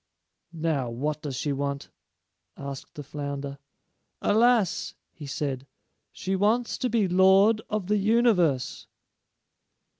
"Now, 0.55 0.89
what 0.89 1.21
does 1.21 1.35
she 1.35 1.53
want?" 1.53 1.91
asked 2.57 2.95
the 2.95 3.03
flounder. 3.03 3.59
"Alas," 4.19 4.95
he 5.11 5.27
said, 5.27 5.67
"she 6.11 6.35
wants 6.35 6.79
to 6.79 6.89
be 6.89 7.07
Lord 7.07 7.61
of 7.69 7.85
the 7.85 7.97
Universe." 7.97 8.87